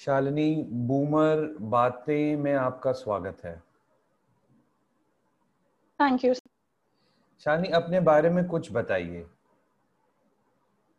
[0.00, 0.54] Shalini
[0.88, 3.54] boomer बातें में आपका स्वागत है।
[6.00, 9.24] थैंक यू शालिनी अपने बारे में कुछ बताइए।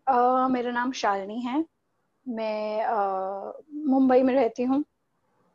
[0.07, 1.63] uh, मेरा नाम शालिनी है।
[2.25, 3.53] मैं uh,
[3.87, 4.83] मुंबई में रहती हूँ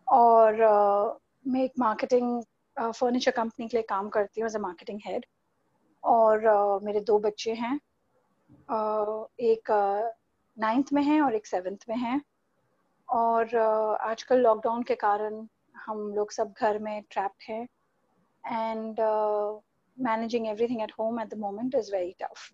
[0.07, 1.21] और uh,
[1.53, 2.43] मैं एक मार्केटिंग
[2.79, 5.27] फर्नीचर कंपनी के लिए काम करती हूँ एज अ मार्केटिंग हेड
[6.03, 7.81] और uh, मेरे दो बच्चे हैं।
[8.71, 9.71] uh, एक
[10.57, 12.21] नाइन्थ uh, में है और एक सेवेंथ में है।
[13.15, 15.47] और uh, आजकल लॉकडाउन के कारण
[15.77, 17.63] हम लोग सब घर में ट्रैप्ड हैं
[18.45, 19.01] and
[19.99, 22.51] managing everything at home at the moment is very tough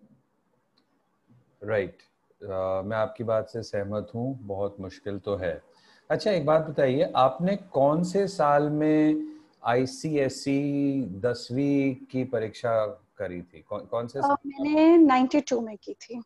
[1.63, 1.97] right
[2.43, 5.61] मैं आपकी बात से सहमत हूँ बहुत मुश्किल तो है।
[6.09, 9.27] अच्छा एक बात बताइए आपने कौन से साल में
[9.63, 12.85] आईसीएसई दसवीं की परीक्षा
[13.17, 13.61] करी थी?
[13.61, 14.35] कौन कौन से साल?
[14.45, 16.21] मैंने 92 में की थी।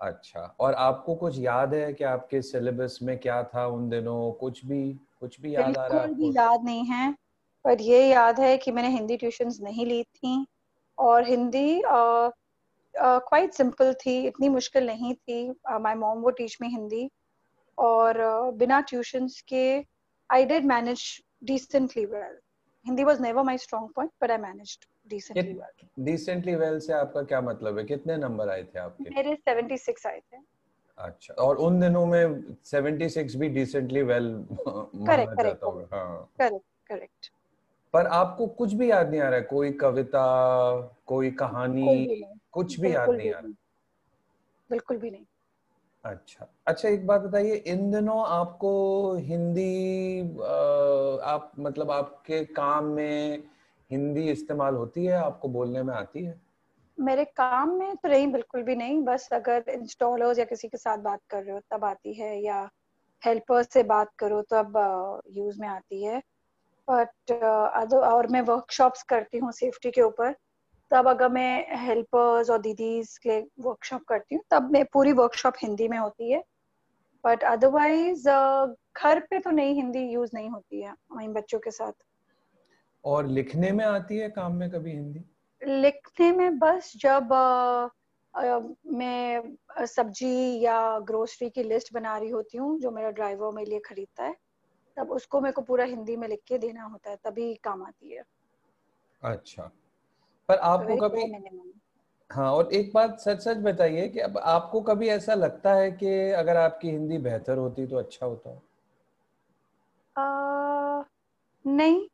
[0.00, 4.32] अच्छा। और आपको कुछ याद है कि आपके सिलेबस में क्या था उन दिनों?
[4.32, 7.14] कुछ भी कुछ भी याद आ रहा है भी याद नहीं है
[7.64, 10.46] पर ये याद है कि मैंने हिंदी ट्यूशंस नहीं ली थी
[10.98, 16.58] और Hindi quite uh, simple uh, थी इतनी मुश्किल नहीं थी। माय मॉम वो टीच
[16.62, 17.10] मी हिंदी
[17.78, 19.84] और uh, बिना ट्यूशंस के
[20.30, 22.38] I did manage decently well
[22.86, 27.22] Hindi was never my strong point but I managed decently well decently well से आपका
[27.22, 27.84] क्या मतलब है?
[27.84, 29.10] कितने नंबर आए थे आपके?
[29.10, 30.36] मेरे 76 आए थे।
[30.98, 37.30] अच्छा और उन दिनों में 76 भी decently well correct correct correct correct
[37.94, 39.42] पर आपको कुछ भी याद नहीं आ रहा है?
[39.42, 40.24] कोई कविता
[41.06, 43.52] कोई कहानी कुछ भी याद नहीं आ रहा।
[44.70, 45.24] बिल्कुल भी नहीं।
[46.04, 48.70] अच्छा अच्छा एक बात बताइए इन दिनों आपको
[49.14, 50.22] हिंदी
[51.30, 53.42] आप मतलब आपके काम में
[53.90, 56.40] हिंदी इस्तेमाल होती है, आपको बोलने में आती है?
[56.98, 60.98] मेरे काम में तो नहीं, बिल्कुल भी नहीं। बस अगर इंस्टॉलर्स या किसी के साथ
[60.98, 62.68] बात कर रहे हो, तब आती है, या
[63.22, 66.22] हेल्पर्स से बात करो तब यूज़ में आती है।
[66.88, 67.32] बट
[67.94, 70.34] और मैं वर्कशॉप्स करती हूँ सेफ्टी के ऊपर।
[70.90, 75.88] तब अगर मैं हेल्पर्स और दीदीज के वर्कशॉप करती हूँ, तब मैं पूरी वर्कशॉप हिंदी
[75.88, 76.42] में होती है।
[77.24, 78.28] बट अदरवाइज़
[78.96, 81.92] घर पे तो नहीं हिंदी यूज़ नहीं होती है वहीं बच्चों के साथ।
[83.04, 85.24] और लिखने में आती है काम में कभी हिंदी?
[85.62, 87.88] लिखने में बस जब आ,
[88.34, 89.56] आ, मैं
[89.86, 94.24] सब्ज़ी या ग्रोसरी की लिस्ट बना रही होती हूँ जो मेरा ड्राइवर मेरे लिए खरीदता
[94.24, 94.36] है
[94.96, 98.10] तब उसको मेरे को पूरा हिंदी में लिख के देना होता है तभी काम आती
[98.10, 98.24] है।
[99.22, 99.70] अच्छा।
[100.48, 101.32] पर आपको तो कभी
[102.30, 106.30] हाँ और एक बात सच सच बताइए कि अब आपको कभी ऐसा लगता है कि
[106.30, 108.60] अगर आपकी हिंदी बेहतर होती तो अच्छा होता?
[110.16, 111.04] Uh,
[111.64, 112.06] नहीं।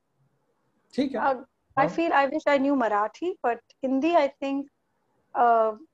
[0.95, 1.21] ठीक है।
[1.77, 4.69] I feel I wish I knew Marathi but Hindi I think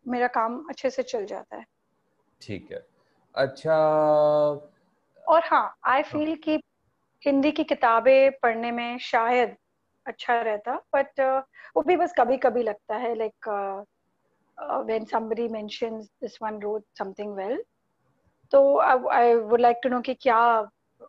[0.09, 1.65] मेरा काम अच्छे से चल जाता है।
[2.41, 2.87] ठीक है।
[3.35, 3.77] अच्छा।
[5.25, 6.37] और हाँ आई फील हाँ.
[6.37, 6.61] कि
[7.23, 9.57] हिंदी की किताबें पढ़ने में शायद
[10.07, 11.43] अच्छा रहता बट uh,
[11.77, 13.49] वो भी बस कभी कभी लगता है like
[14.87, 17.63] when somebody mentions this one wrote something well
[18.51, 20.41] तो I would like to know कि क्या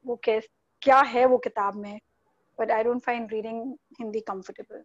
[0.05, 0.47] वो कैस
[0.83, 1.99] क्या है वो किताब में
[2.59, 4.83] but I don't find reading Hindi comfortable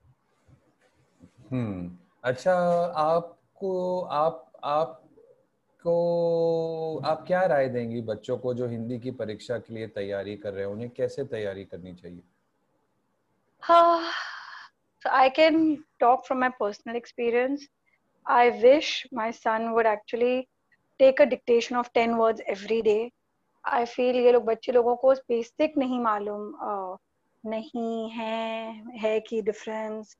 [1.53, 2.55] hmm अच्छा
[2.97, 5.05] आपको आप आप
[5.83, 10.53] को आप क्या राय देंगी बच्चों को जो हिंदी की परीक्षा के लिए तैयारी कर
[10.53, 10.73] रहे हैं?
[10.73, 12.23] उन्हें कैसे तैयारी करनी चाहिए?
[13.63, 14.03] Uh,
[15.03, 17.67] so I can talk from my personal experience.
[18.27, 20.49] I wish my son would actually
[21.01, 22.83] take a dictation of 10 words every
[23.65, 23.87] day.
[23.87, 26.97] Feel ये लोग बच्चे लोगों को बेसिक नहीं मालूम uh,
[27.45, 30.17] नहीं है है की डिफरेंस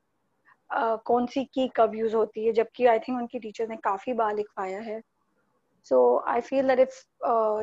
[0.69, 4.13] uh, कौन सी की कब यूज़ होती है जबकि आई थिंक उनकी टीचर ने काफ़ी
[4.13, 5.01] बार लिखवाया है
[5.83, 7.03] so I feel that if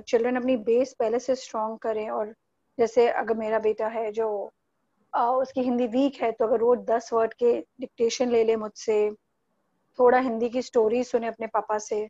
[0.00, 2.34] children अपनी बेस पहले से स्ट्रॉन्ग करें और
[2.78, 4.28] जैसे अगर मेरा बेटा है जो
[5.12, 8.98] उसकी हिंदी वीक है तो अगर रोज दस वर्ड के डिक्टेशन ले ले मुझसे
[9.98, 12.00] थोड़ा हिंदी की स्टोरी सुने अपने पापा से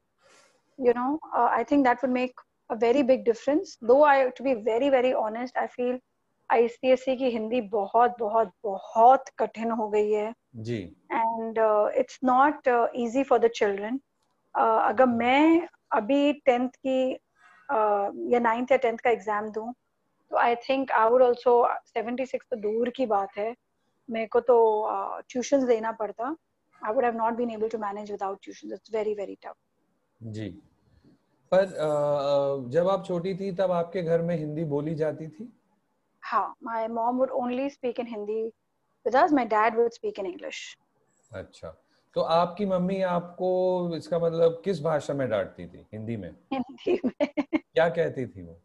[0.78, 2.40] you know I think that would make
[2.70, 5.98] a very big difference though I to be very very honest I feel
[6.50, 10.76] ICSE की हिंदी बहुत बहुत बहुत कठिन हो गई है। जी।
[11.12, 11.58] And
[11.98, 14.00] it's not easy for the children
[14.54, 19.72] अगर मैं अभी टेंथ की uh, या नाइन्थ या टेंथ का एग्ज़ाम दूँ
[20.30, 21.52] तो I think I would also
[21.86, 23.54] seventy six तो दूर की बात है।
[24.08, 24.56] मेरे को तो
[25.28, 26.34] ट्यूशन uh, देना पड़ता।
[26.82, 29.54] I would have not been able to manage without tuition it's very very tough
[30.20, 30.48] जी।
[31.54, 35.52] पर जब आप छोटी थी तब आपके घर में हिंदी बोली जाती थी?
[36.22, 38.42] हाँ my mom would only speak in Hindi
[39.06, 40.76] with us my dad would speak in English
[41.32, 41.74] अच्छा
[42.14, 45.86] तो आपकी मम्मी आपको इसका मतलब किस भाषा में डांटती थी?
[45.92, 46.30] हिंदी में?
[46.52, 48.60] हिंदी में। क्या कहती थी वो?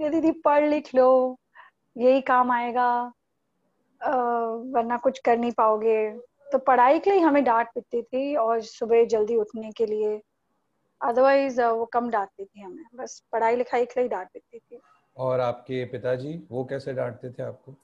[0.00, 1.38] ये दीदी पढ़ लिख लो
[1.96, 2.88] यही काम आएगा।
[4.00, 5.98] वरना कुछ कर नहीं पाओगे।
[6.52, 10.22] तो पढ़ाई के लिए हमें डांट पीती थी और सुबह जल्दी उठने के लिए।
[11.02, 14.80] अदरवाइज़ वो कम डांटती थी हमें। बस पढ़ाई लिखाई के लिए डांट पीती थी।
[15.16, 17.74] और आपके पिताजी वो कैसे डांटते थे आपको?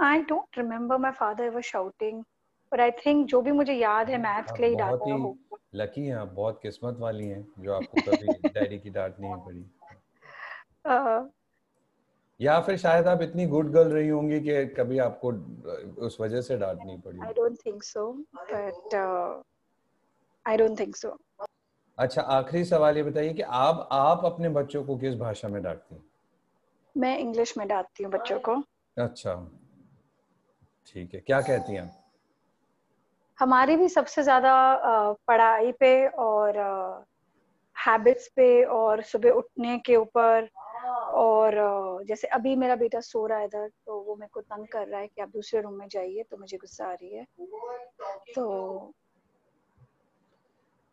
[0.00, 2.24] I don't remember my father was shouting
[2.70, 6.16] पर आई थिंक जो भी मुझे याद है मैथ्स के लिए डांटा होगा लकी हैं।
[6.16, 9.66] आप। बहुत किस्मत वाली हैं जो आपको कभी डैडी की डांट नहीं पड़ी।
[12.40, 15.32] या फिर शायद आप इतनी गुड गर्ल रही होंगी कि कभी आपको
[16.06, 18.94] उस वजह से डांट नहीं पड़ी I don't think so but
[20.46, 21.16] I don't think so
[21.98, 25.94] अच्छा आखिरी सवाल ये बताइए कि आप आप अपने बच्चों को किस भाषा में डांटती
[25.94, 26.02] हैं?
[26.96, 28.54] मैं इंग्लिश में डांटती हूँ बच्चों को।
[28.96, 29.34] अच्छा
[30.86, 31.90] ठीक है। क्या कहती हैं
[33.38, 34.52] हमारी भी सबसे ज़्यादा
[35.28, 36.58] पढ़ाई पे और
[37.76, 40.48] हैबिट्स पे और सुबह उठने के ऊपर
[41.16, 41.54] और
[42.04, 45.00] जैसे अभी मेरा बेटा सो रहा है इधर तो वो मेरे को तंग कर रहा
[45.00, 47.26] है कि आप दूसरे रूम में जाइए तो मुझे गुस्सा आ रही है।
[48.34, 48.92] तो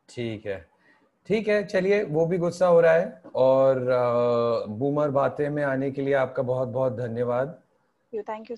[0.10, 0.60] ठीक है।
[1.28, 3.80] ठीक है चलिए वो भी गुस्सा हो रहा है और
[4.70, 7.60] बूमर बातें में आने के लिए आपका बहुत बहुत धन्यवाद
[8.14, 8.58] thank you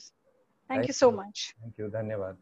[0.69, 2.37] thank you so much thank you धन्यवाद।